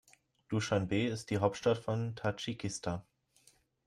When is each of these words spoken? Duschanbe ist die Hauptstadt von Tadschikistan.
Duschanbe 0.47 1.03
ist 1.03 1.29
die 1.29 1.37
Hauptstadt 1.37 1.77
von 1.77 2.15
Tadschikistan. 2.15 3.03